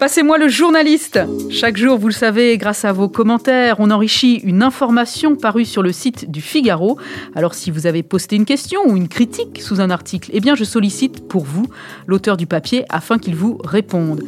[0.00, 1.20] Passez-moi le journaliste.
[1.50, 5.82] Chaque jour, vous le savez, grâce à vos commentaires, on enrichit une information parue sur
[5.82, 6.98] le site du Figaro.
[7.34, 10.54] Alors si vous avez posté une question ou une critique sous un article, eh bien
[10.54, 11.66] je sollicite pour vous
[12.06, 14.22] l'auteur du papier afin qu'il vous réponde.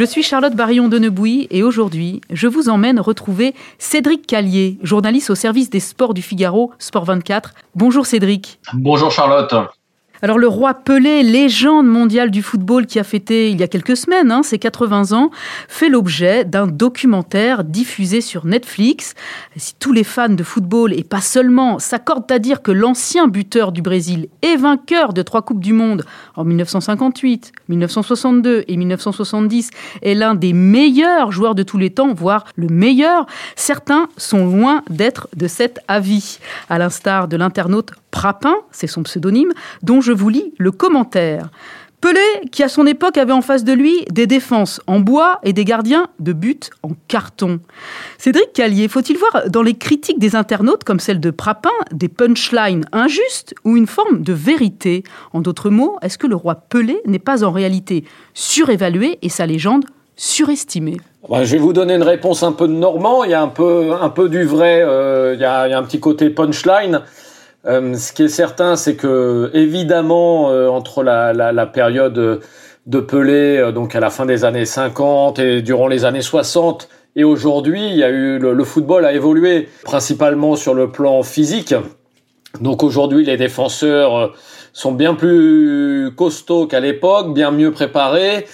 [0.00, 5.28] Je suis Charlotte Barillon de Nebouy et aujourd'hui, je vous emmène retrouver Cédric Callier, journaliste
[5.28, 7.52] au service des sports du Figaro, Sport 24.
[7.74, 8.60] Bonjour Cédric.
[8.72, 9.54] Bonjour Charlotte.
[10.22, 13.96] Alors le roi Pelé, légende mondiale du football qui a fêté il y a quelques
[13.96, 15.30] semaines hein, ses 80 ans,
[15.66, 19.14] fait l'objet d'un documentaire diffusé sur Netflix.
[19.56, 23.72] Si tous les fans de football et pas seulement s'accordent à dire que l'ancien buteur
[23.72, 26.04] du Brésil et vainqueur de trois coupes du monde
[26.36, 29.70] en 1958, 1962 et 1970
[30.02, 33.24] est l'un des meilleurs joueurs de tous les temps, voire le meilleur,
[33.56, 39.52] certains sont loin d'être de cet avis, à l'instar de l'internaute Prapin, c'est son pseudonyme,
[39.82, 41.50] dont je vous lis le commentaire.
[42.00, 45.52] Pelé, qui à son époque avait en face de lui des défenses en bois et
[45.52, 47.60] des gardiens de but en carton.
[48.16, 52.86] Cédric Callier, faut-il voir dans les critiques des internautes, comme celle de Prapin, des punchlines
[52.92, 55.04] injustes ou une forme de vérité?
[55.34, 59.44] En d'autres mots, est-ce que le roi Pelé n'est pas en réalité surévalué et sa
[59.44, 59.84] légende
[60.16, 60.96] surestimée?
[61.28, 63.24] Bah, je vais vous donner une réponse un peu de normand.
[63.24, 64.80] Il y a un peu, un peu du vrai.
[64.82, 67.02] Euh, il, y a, un petit côté punchline.
[67.66, 72.40] Euh, ce qui est certain, c'est que évidemment, euh, entre la, la, la, période
[72.86, 76.88] de Pelé, euh, donc à la fin des années 50 et durant les années 60,
[77.16, 81.22] et aujourd'hui, il y a eu le, le, football a évolué principalement sur le plan
[81.22, 81.74] physique.
[82.60, 84.34] Donc aujourd'hui, les défenseurs
[84.72, 88.46] sont bien plus costauds qu'à l'époque, bien mieux préparés.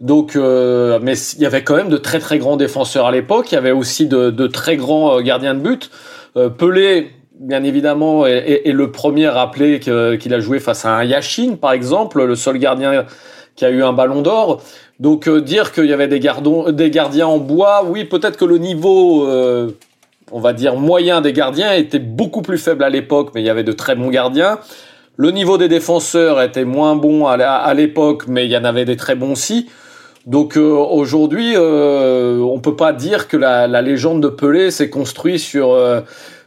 [0.00, 3.52] Donc, euh, mais il y avait quand même de très très grands défenseurs à l'époque.
[3.52, 5.90] Il y avait aussi de, de très grands gardiens de but.
[6.36, 10.96] Euh, Pelé, bien évidemment, est, est, le premier à rappeler qu'il a joué face à
[10.96, 13.06] un Yashin, par exemple, le seul gardien
[13.56, 14.62] qui a eu un ballon d'or.
[15.00, 18.44] Donc euh, dire qu'il y avait des, gardons, des gardiens en bois, oui, peut-être que
[18.44, 19.70] le niveau, euh,
[20.30, 23.50] on va dire, moyen des gardiens était beaucoup plus faible à l'époque, mais il y
[23.50, 24.58] avait de très bons gardiens.
[25.16, 28.96] Le niveau des défenseurs était moins bon à l'époque, mais il y en avait des
[28.96, 29.68] très bons aussi.
[30.26, 34.88] Donc euh, aujourd'hui, euh, on peut pas dire que la, la légende de Pelé s'est
[34.88, 36.00] construite sur euh,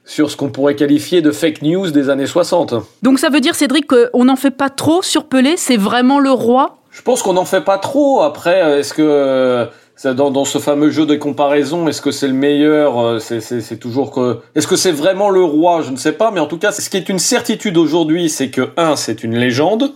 [0.07, 2.73] sur ce qu'on pourrait qualifier de fake news des années 60.
[3.03, 5.55] Donc ça veut dire, Cédric, qu'on n'en fait pas trop sur Pelé?
[5.57, 6.77] C'est vraiment le roi?
[6.91, 8.21] Je pense qu'on n'en fait pas trop.
[8.21, 9.67] Après, est-ce que
[10.05, 14.39] dans, dans, ce fameux jeu de comparaison, est-ce que c'est le meilleur C'est toujours que.
[14.55, 15.81] Est-ce que c'est vraiment le roi?
[15.81, 18.49] Je ne sais pas, mais en tout cas, ce qui est une certitude aujourd'hui, c'est
[18.49, 19.91] que un, c'est une légende,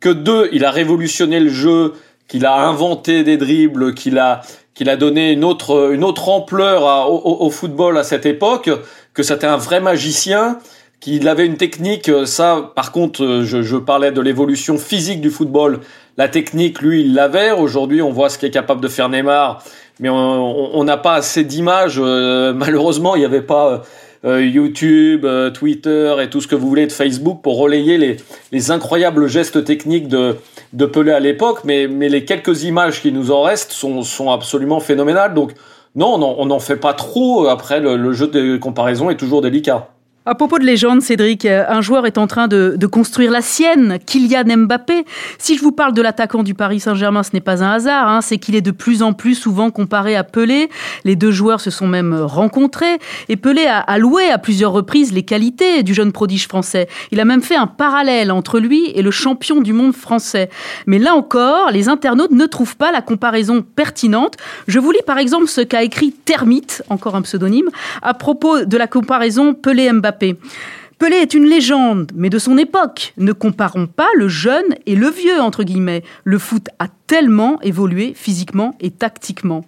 [0.00, 1.94] que deux, il a révolutionné le jeu,
[2.26, 4.42] qu'il a inventé des dribbles, qu'il a
[4.74, 8.70] qu'il a donné une autre une autre ampleur au, au, football à cette époque,
[9.14, 10.58] que c'était un vrai magicien,
[11.00, 12.10] qu'il avait une technique.
[12.26, 15.80] Ça, par contre, je, je parlais de l'évolution physique du football.
[16.16, 17.50] La technique, lui, il l'avait.
[17.50, 19.62] Aujourd'hui, on voit ce qu'est capable de faire Neymar,
[20.00, 22.00] mais on n'a pas assez d'images.
[22.02, 23.82] Euh, malheureusement, il n'y avait pas
[24.24, 28.16] YouTube, euh, Twitter et tout ce que vous voulez de Facebook pour relayer les,
[28.52, 30.36] les incroyables gestes techniques de,
[30.72, 34.30] de Pelé à l'époque, mais, mais les quelques images qui nous en restent sont, sont
[34.30, 35.34] absolument phénoménales.
[35.34, 35.52] Donc
[35.94, 37.46] non, on n'en fait pas trop.
[37.46, 39.93] Après, le, le jeu de comparaison est toujours délicat.
[40.26, 44.56] À propos de légende, Cédric, un joueur est en train de, construire la sienne, Kylian
[44.56, 45.04] Mbappé.
[45.36, 48.22] Si je vous parle de l'attaquant du Paris Saint-Germain, ce n'est pas un hasard, hein,
[48.22, 50.70] c'est qu'il est de plus en plus souvent comparé à Pelé.
[51.04, 52.98] Les deux joueurs se sont même rencontrés
[53.28, 56.88] et Pelé a, a loué à plusieurs reprises les qualités du jeune prodige français.
[57.10, 60.48] Il a même fait un parallèle entre lui et le champion du monde français.
[60.86, 64.38] Mais là encore, les internautes ne trouvent pas la comparaison pertinente.
[64.68, 67.68] Je vous lis par exemple ce qu'a écrit Termite, encore un pseudonyme,
[68.00, 70.13] à propos de la comparaison Pelé-Mbappé.
[70.98, 73.14] Pelé est une légende, mais de son époque.
[73.18, 76.04] Ne comparons pas le jeune et le vieux, entre guillemets.
[76.22, 79.64] Le foot a tellement évolué physiquement et tactiquement.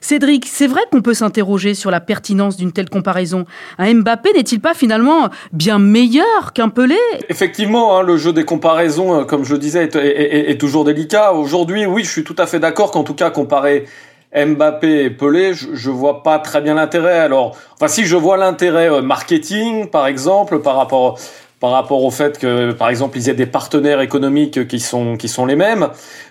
[0.00, 3.46] Cédric, c'est vrai qu'on peut s'interroger sur la pertinence d'une telle comparaison.
[3.78, 6.98] Un Mbappé n'est-il pas finalement bien meilleur qu'un Pelé?
[7.28, 11.32] Effectivement, hein, le jeu des comparaisons, euh, comme je disais, est, toujours délicat.
[11.32, 13.86] Aujourd'hui, oui, je suis tout à fait d'accord qu'en tout cas, comparer
[14.34, 17.18] Mbappé et Pelé, je, je vois pas très bien l'intérêt.
[17.18, 21.18] Alors, enfin, si je vois l'intérêt euh, marketing, par exemple, par rapport
[21.60, 25.28] par rapport au fait que, par exemple, ils aient des partenaires économiques qui sont qui
[25.28, 25.88] sont les mêmes.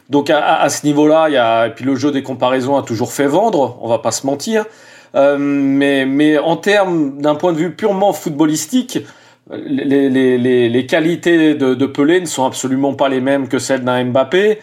[0.10, 2.84] Donc à, à ce niveau-là, il y a et puis le jeu des comparaisons a
[2.84, 3.78] toujours fait vendre.
[3.82, 4.66] On va pas se mentir.
[5.16, 9.00] Euh, mais mais en termes d'un point de vue purement footballistique,
[9.52, 13.60] les, les, les, les qualités de, de Pelé ne sont absolument pas les mêmes que
[13.60, 14.60] celles d'un Mbappé.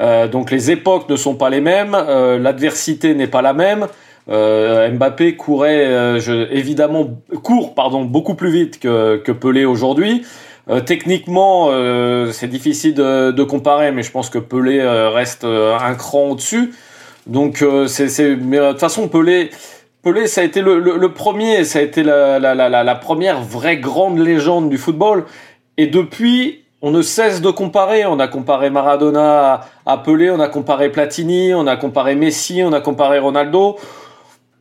[0.00, 3.86] Euh, donc les époques ne sont pas les mêmes, euh, l'adversité n'est pas la même.
[4.30, 7.10] Euh, Mbappé courait je, évidemment
[7.42, 10.24] court pardon beaucoup plus vite que, que Pelé aujourd'hui.
[10.86, 11.70] techniquement,
[12.32, 16.72] c'est difficile de, comparer, mais je pense que Pelé reste un cran au-dessus.
[17.26, 19.50] Donc, c'est, mais de toute façon, Pelé,
[20.02, 24.70] Pelé, ça a été le, premier, ça a été la, la, première vraie grande légende
[24.70, 25.26] du football.
[25.76, 28.04] Et depuis, on ne cesse de comparer.
[28.04, 32.74] On a comparé Maradona à Pelé, on a comparé Platini, on a comparé Messi, on
[32.74, 33.78] a comparé Ronaldo.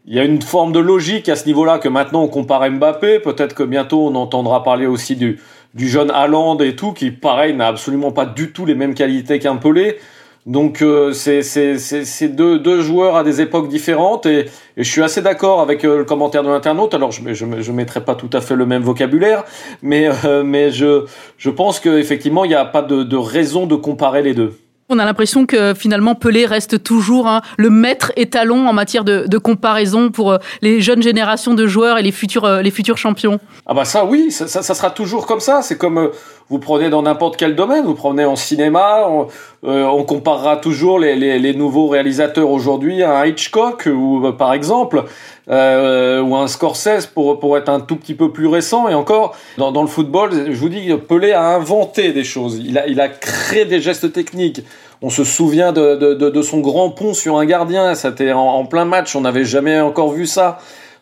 [0.06, 3.20] Il y a une forme de logique à ce niveau-là que maintenant on compare Mbappé.
[3.20, 5.38] Peut-être que bientôt on entendra parler aussi du,
[5.76, 9.58] jeune Haaland et tout, qui pareil n'a absolument pas du tout les mêmes qualités qu'un
[9.58, 9.98] Pelé.
[10.46, 15.22] Donc euh, c'est deux, deux joueurs à des époques différentes et, et je suis assez
[15.22, 16.94] d'accord avec euh, le commentaire de l'internaute.
[16.94, 19.46] Alors je je, je mettrai pas tout à fait le même vocabulaire,
[19.82, 21.06] mais euh, mais je
[21.38, 24.54] je pense qu'effectivement il n'y a pas de, de raison de comparer les deux.
[24.90, 29.26] On a l'impression que finalement Pelé reste toujours hein, le maître étalon en matière de,
[29.28, 32.98] de, comparaison pour euh, les jeunes générations de joueurs et les futurs, euh, les futurs
[32.98, 33.40] champions.
[33.66, 35.62] Ah bah ça oui, ça, ça, ça sera toujours comme ça.
[35.62, 36.08] C'est comme euh,
[36.50, 39.28] vous prenez dans n'importe quel domaine, vous prenez en cinéma, on,
[39.64, 45.06] on comparera toujours les, les, les nouveaux réalisateurs aujourd'hui à un Hitchcock ou par exemple
[45.50, 49.36] euh, ou un Scorsese pour pour être un tout petit peu plus récent et encore
[49.58, 53.02] dans, dans le football, je vous dis Pelé a inventé des choses, il a il
[53.02, 54.62] a créé des gestes techniques.
[55.06, 58.86] On se souvient de, de, de, son grand pont sur un gardien, c'était en, plein
[58.86, 60.60] match, on n'avait jamais encore vu ça.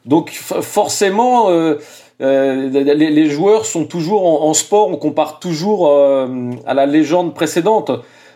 [0.07, 1.75] Donc forcément, euh,
[2.21, 6.85] euh, les, les, joueurs sont toujours en, en, sport, on compare toujours euh, à la
[6.85, 7.91] légende précédente.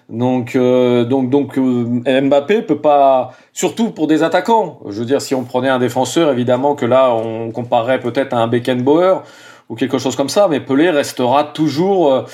[0.09, 4.79] Donc, euh, donc, donc Mbappé peut pas, surtout pour des attaquants.
[4.87, 8.37] Je veux dire, si on prenait un défenseur, évidemment que là, on comparerait peut-être à
[8.37, 9.23] un Beckenbauer
[9.69, 12.25] ou quelque chose comme ça, mais Pelé restera toujours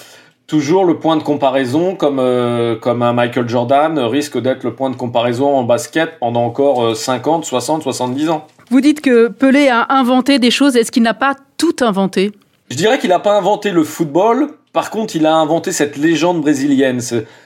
[0.52, 4.90] toujours le point de comparaison, comme, euh, comme un Michael Jordan, risque d'être le point
[4.90, 8.46] de comparaison en basket pendant encore 50, 60, 70 ans.
[8.72, 12.32] Vous dites que Pelé a inventé des choses, est-ce qu'il n'a pas tout inventé?
[12.70, 16.40] Je dirais qu'il n'a pas inventé le football, par contre il a inventé cette légende
[16.40, 17.02] brésilienne,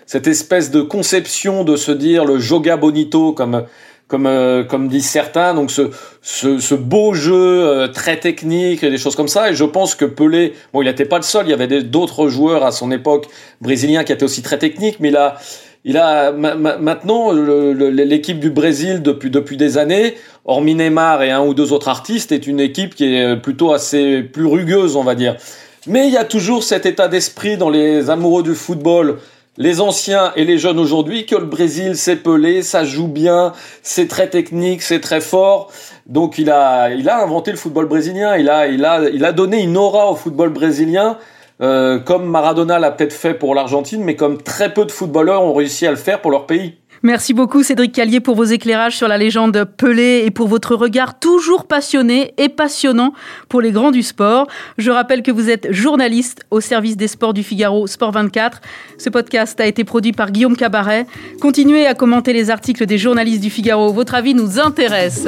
[0.05, 3.63] cette espèce de conception de se dire le joga bonito, comme
[4.07, 5.55] comme euh, comme disent certains.
[5.55, 5.89] Donc ce
[6.21, 9.49] ce, ce beau jeu euh, très technique des choses comme ça.
[9.49, 11.47] Et je pense que Pelé, bon, il n'était pas le seul.
[11.47, 13.25] Il y avait d'autres joueurs à son époque
[13.61, 15.37] brésiliens qui étaient aussi très techniques, mais il a
[15.87, 21.53] il a maintenant l'équipe du Brésil depuis depuis des années, hormis Neymar et un ou
[21.53, 25.35] deux autres artistes, est une équipe qui est plutôt assez plus rugueuse, on va dire.
[25.87, 29.17] Mais il y a toujours cet état d'esprit dans les amoureux du football
[29.57, 33.53] les anciens et les jeunes aujourd'hui que le Brésil s'est pelé, ça joue bien,
[33.83, 35.71] c'est très technique, c'est très fort.
[36.07, 39.31] Donc il a, il a inventé le football brésilien, il a, il a, il a
[39.31, 41.17] donné une aura au football brésilien,
[41.61, 45.53] euh, comme Maradona l'a peut-être fait pour l'Argentine, mais comme très peu de footballeurs ont
[45.53, 46.75] réussi à le faire pour leur pays.
[47.05, 51.19] Merci beaucoup Cédric Callier pour vos éclairages sur la légende Pelé et pour votre regard
[51.19, 53.13] toujours passionné et passionnant
[53.47, 54.47] pour les grands du sport.
[54.79, 58.59] Je rappelle que vous êtes journaliste au service des sports du Figaro Sport 24.
[58.97, 61.05] Ce podcast a été produit par Guillaume Cabaret.
[61.39, 63.93] Continuez à commenter les articles des journalistes du Figaro.
[63.93, 65.27] Votre avis nous intéresse.